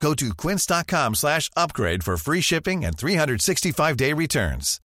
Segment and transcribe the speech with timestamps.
[0.00, 4.80] Go to quince.com slash upgrade for free shipping and 365-day returns.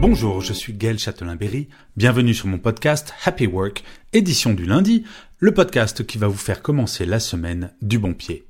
[0.00, 1.68] Bonjour, je suis Gaël Châtelain-Berry.
[1.96, 5.04] Bienvenue sur mon podcast Happy Work, édition du lundi,
[5.38, 8.44] le podcast qui va vous faire commencer la semaine du bon pied.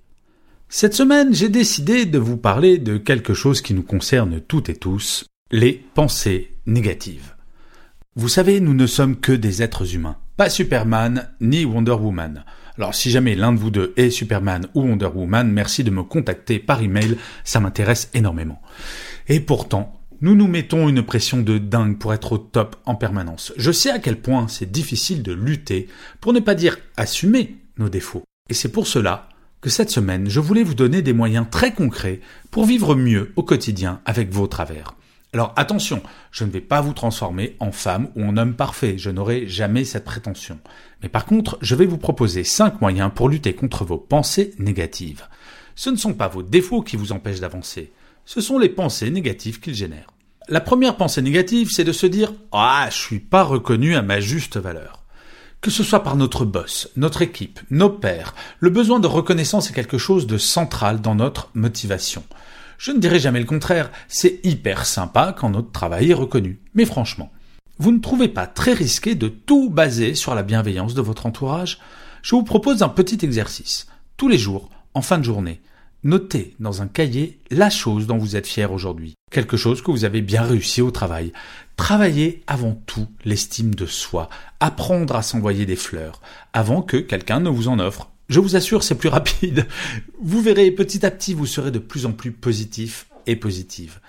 [0.69, 4.75] Cette semaine, j'ai décidé de vous parler de quelque chose qui nous concerne toutes et
[4.75, 7.35] tous, les pensées négatives.
[8.17, 12.45] Vous savez, nous ne sommes que des êtres humains, pas Superman ni Wonder Woman.
[12.77, 16.03] Alors si jamais l'un de vous deux est Superman ou Wonder Woman, merci de me
[16.03, 18.61] contacter par email, ça m'intéresse énormément.
[19.29, 23.53] Et pourtant, nous nous mettons une pression de dingue pour être au top en permanence.
[23.57, 25.89] Je sais à quel point c'est difficile de lutter,
[26.21, 28.25] pour ne pas dire assumer nos défauts.
[28.49, 29.29] Et c'est pour cela
[29.61, 33.43] que cette semaine, je voulais vous donner des moyens très concrets pour vivre mieux au
[33.43, 34.95] quotidien avec vos travers.
[35.35, 39.11] Alors attention, je ne vais pas vous transformer en femme ou en homme parfait, je
[39.11, 40.61] n'aurai jamais cette prétention.
[41.03, 45.27] Mais par contre, je vais vous proposer 5 moyens pour lutter contre vos pensées négatives.
[45.75, 47.93] Ce ne sont pas vos défauts qui vous empêchent d'avancer,
[48.25, 50.13] ce sont les pensées négatives qu'ils génèrent.
[50.49, 54.21] La première pensée négative, c'est de se dire Ah, je suis pas reconnu à ma
[54.21, 55.03] juste valeur.
[55.61, 59.75] Que ce soit par notre boss, notre équipe, nos pairs, le besoin de reconnaissance est
[59.75, 62.23] quelque chose de central dans notre motivation.
[62.79, 66.61] Je ne dirai jamais le contraire, c'est hyper sympa quand notre travail est reconnu.
[66.75, 67.33] Mais franchement,
[67.79, 71.79] vous ne trouvez pas très risqué de tout baser sur la bienveillance de votre entourage?
[72.23, 73.87] Je vous propose un petit exercice.
[74.17, 75.61] Tous les jours, en fin de journée,
[76.05, 80.05] Notez dans un cahier la chose dont vous êtes fier aujourd'hui, quelque chose que vous
[80.05, 81.33] avez bien réussi au travail.
[81.77, 84.29] Travaillez avant tout l'estime de soi,
[84.61, 86.21] apprendre à s'envoyer des fleurs,
[86.53, 88.11] avant que quelqu'un ne vous en offre.
[88.29, 89.67] Je vous assure, c'est plus rapide.
[90.21, 94.01] Vous verrez, petit à petit, vous serez de plus en plus positif et positive.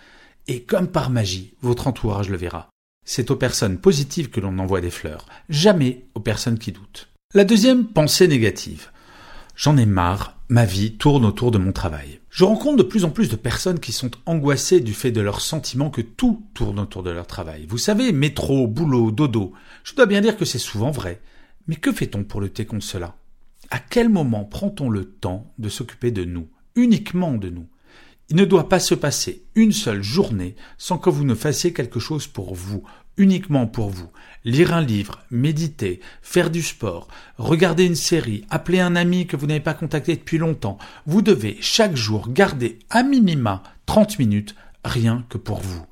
[0.48, 2.70] Et comme par magie, votre entourage le verra.
[3.06, 7.10] C'est aux personnes positives que l'on envoie des fleurs, jamais aux personnes qui doutent.
[7.34, 8.90] La deuxième pensée négative.
[9.56, 12.20] J'en ai marre, ma vie tourne autour de mon travail.
[12.30, 15.42] Je rencontre de plus en plus de personnes qui sont angoissées du fait de leur
[15.42, 17.66] sentiment que tout tourne autour de leur travail.
[17.68, 19.54] Vous savez, métro, boulot, dodo.
[19.84, 21.22] Je dois bien dire que c'est souvent vrai.
[21.68, 23.16] Mais que fait-on pour lutter contre cela?
[23.70, 27.68] À quel moment prend-on le temps de s'occuper de nous, uniquement de nous?
[28.30, 32.00] Il ne doit pas se passer une seule journée sans que vous ne fassiez quelque
[32.00, 32.84] chose pour vous,
[33.18, 34.10] uniquement pour vous.
[34.44, 39.48] Lire un livre, méditer, faire du sport, regarder une série, appeler un ami que vous
[39.48, 40.78] n'avez pas contacté depuis longtemps.
[41.06, 45.86] Vous devez chaque jour garder à minima 30 minutes rien que pour vous.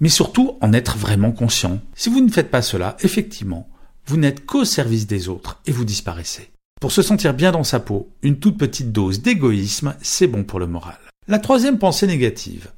[0.00, 1.80] Mais surtout en être vraiment conscient.
[1.94, 3.68] Si vous ne faites pas cela, effectivement,
[4.06, 6.50] vous n'êtes qu'au service des autres et vous disparaissez.
[6.80, 10.58] Pour se sentir bien dans sa peau, une toute petite dose d'égoïsme, c'est bon pour
[10.58, 10.96] le moral.
[11.28, 12.68] La troisième pensée négative.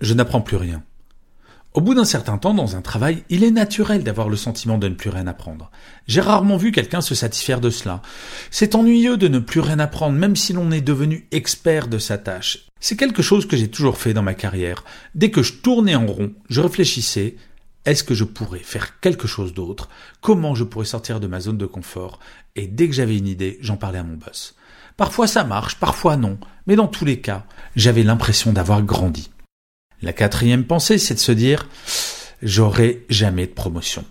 [0.00, 0.82] Je n'apprends plus rien.
[1.74, 4.88] Au bout d'un certain temps dans un travail, il est naturel d'avoir le sentiment de
[4.88, 5.70] ne plus rien apprendre.
[6.06, 8.00] J'ai rarement vu quelqu'un se satisfaire de cela.
[8.50, 12.16] C'est ennuyeux de ne plus rien apprendre même si l'on est devenu expert de sa
[12.16, 12.64] tâche.
[12.80, 14.84] C'est quelque chose que j'ai toujours fait dans ma carrière.
[15.14, 17.36] Dès que je tournais en rond, je réfléchissais
[17.90, 19.88] est-ce que je pourrais faire quelque chose d'autre?
[20.20, 22.20] Comment je pourrais sortir de ma zone de confort?
[22.54, 24.54] Et dès que j'avais une idée, j'en parlais à mon boss.
[24.96, 27.46] Parfois ça marche, parfois non, mais dans tous les cas,
[27.76, 29.30] j'avais l'impression d'avoir grandi.
[30.02, 31.68] La quatrième pensée, c'est de se dire
[32.42, 34.04] j'aurai jamais de promotion.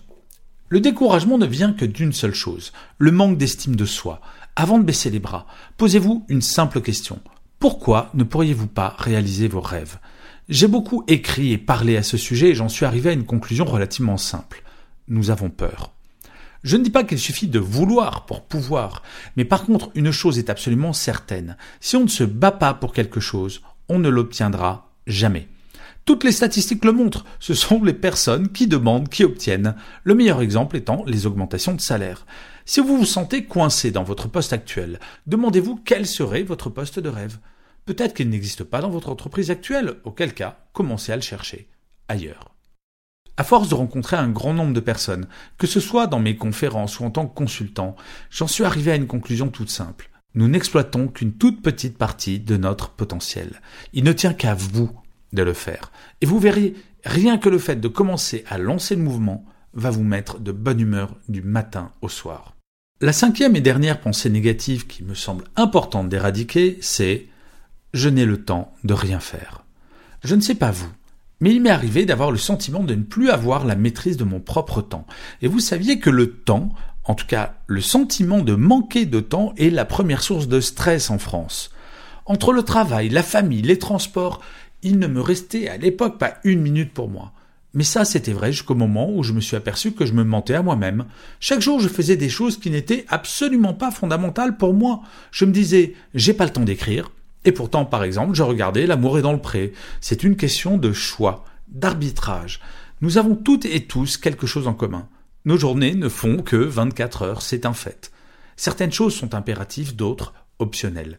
[0.70, 4.20] Le découragement ne vient que d'une seule chose, le manque d'estime de soi.
[4.56, 5.46] Avant de baisser les bras,
[5.76, 7.20] posez-vous une simple question.
[7.58, 9.98] Pourquoi ne pourriez-vous pas réaliser vos rêves?
[10.48, 13.64] J'ai beaucoup écrit et parlé à ce sujet et j'en suis arrivé à une conclusion
[13.64, 14.62] relativement simple.
[15.08, 15.92] Nous avons peur.
[16.62, 19.02] Je ne dis pas qu'il suffit de vouloir pour pouvoir,
[19.36, 21.56] mais par contre une chose est absolument certaine.
[21.80, 25.48] Si on ne se bat pas pour quelque chose, on ne l'obtiendra jamais.
[26.04, 29.74] Toutes les statistiques le montrent, ce sont les personnes qui demandent, qui obtiennent.
[30.04, 32.24] Le meilleur exemple étant les augmentations de salaire.
[32.64, 37.08] Si vous vous sentez coincé dans votre poste actuel, demandez-vous quel serait votre poste de
[37.08, 37.38] rêve?
[37.88, 41.70] Peut-être qu'il n'existe pas dans votre entreprise actuelle, auquel cas, commencez à le chercher
[42.06, 42.54] ailleurs.
[43.38, 45.26] À force de rencontrer un grand nombre de personnes,
[45.56, 47.96] que ce soit dans mes conférences ou en tant que consultant,
[48.28, 50.10] j'en suis arrivé à une conclusion toute simple.
[50.34, 53.62] Nous n'exploitons qu'une toute petite partie de notre potentiel.
[53.94, 54.90] Il ne tient qu'à vous
[55.32, 55.90] de le faire.
[56.20, 56.74] Et vous verrez,
[57.06, 60.80] rien que le fait de commencer à lancer le mouvement va vous mettre de bonne
[60.80, 62.54] humeur du matin au soir.
[63.00, 67.28] La cinquième et dernière pensée négative qui me semble importante d'éradiquer, c'est
[67.94, 69.64] je n'ai le temps de rien faire.
[70.24, 70.90] Je ne sais pas vous,
[71.40, 74.40] mais il m'est arrivé d'avoir le sentiment de ne plus avoir la maîtrise de mon
[74.40, 75.06] propre temps.
[75.42, 76.70] Et vous saviez que le temps,
[77.04, 81.10] en tout cas le sentiment de manquer de temps, est la première source de stress
[81.10, 81.70] en France.
[82.26, 84.40] Entre le travail, la famille, les transports,
[84.82, 87.32] il ne me restait à l'époque pas une minute pour moi.
[87.74, 90.54] Mais ça, c'était vrai jusqu'au moment où je me suis aperçu que je me mentais
[90.54, 91.04] à moi-même.
[91.38, 95.02] Chaque jour, je faisais des choses qui n'étaient absolument pas fondamentales pour moi.
[95.30, 97.10] Je me disais, j'ai pas le temps d'écrire,
[97.44, 99.72] et pourtant, par exemple, je regardais L'amour est dans le pré.
[100.00, 102.60] C'est une question de choix, d'arbitrage.
[103.00, 105.08] Nous avons toutes et tous quelque chose en commun.
[105.44, 108.10] Nos journées ne font que 24 heures, c'est un fait.
[108.56, 111.18] Certaines choses sont impératives, d'autres optionnelles.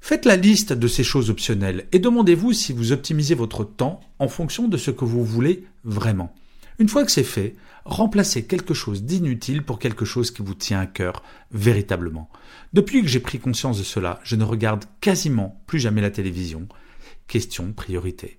[0.00, 4.28] Faites la liste de ces choses optionnelles et demandez-vous si vous optimisez votre temps en
[4.28, 6.34] fonction de ce que vous voulez vraiment.
[6.80, 10.78] Une fois que c'est fait, remplacez quelque chose d'inutile pour quelque chose qui vous tient
[10.78, 12.30] à cœur véritablement.
[12.72, 16.68] Depuis que j'ai pris conscience de cela, je ne regarde quasiment plus jamais la télévision.
[17.26, 18.38] Question priorité.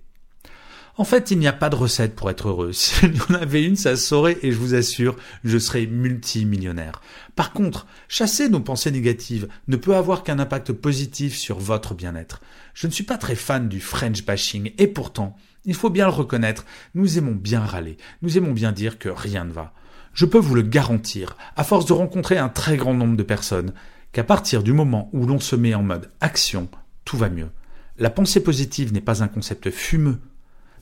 [0.96, 2.72] En fait, il n'y a pas de recette pour être heureux.
[2.74, 7.02] S'il y en avait une, ça saurait et je vous assure, je serais multimillionnaire.
[7.36, 12.40] Par contre, chasser nos pensées négatives ne peut avoir qu'un impact positif sur votre bien-être.
[12.72, 16.12] Je ne suis pas très fan du French bashing et pourtant, il faut bien le
[16.12, 16.64] reconnaître,
[16.94, 19.74] nous aimons bien râler, nous aimons bien dire que rien ne va.
[20.12, 23.72] Je peux vous le garantir, à force de rencontrer un très grand nombre de personnes,
[24.12, 26.68] qu'à partir du moment où l'on se met en mode action,
[27.04, 27.50] tout va mieux.
[27.98, 30.18] La pensée positive n'est pas un concept fumeux.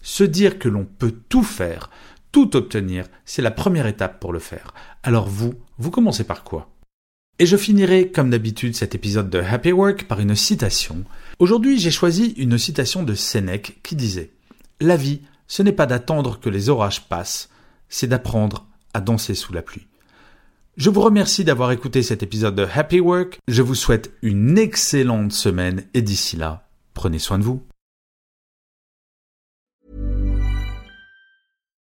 [0.01, 1.91] Se dire que l'on peut tout faire,
[2.33, 4.73] tout obtenir, c'est la première étape pour le faire.
[5.03, 6.71] Alors vous, vous commencez par quoi?
[7.41, 11.05] Et je finirai, comme d'habitude, cet épisode de Happy Work par une citation.
[11.39, 14.33] Aujourd'hui, j'ai choisi une citation de Sénèque qui disait
[14.81, 17.49] la vie, ce n'est pas d'attendre que les orages passent,
[17.89, 19.87] c'est d'apprendre à danser sous la pluie.
[20.77, 23.41] Je vous remercie d'avoir écouté cet épisode de Happy Work.
[23.49, 27.68] Je vous souhaite une excellente semaine et d'ici là, prenez soin de vous.